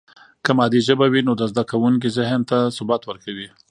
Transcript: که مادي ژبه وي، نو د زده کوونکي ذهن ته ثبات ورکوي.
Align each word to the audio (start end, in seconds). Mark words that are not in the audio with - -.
که 0.45 0.51
مادي 0.57 0.79
ژبه 0.87 1.05
وي، 1.11 1.21
نو 1.27 1.33
د 1.39 1.43
زده 1.51 1.63
کوونکي 1.71 2.09
ذهن 2.17 2.41
ته 2.49 2.57
ثبات 2.77 3.01
ورکوي. 3.05 3.47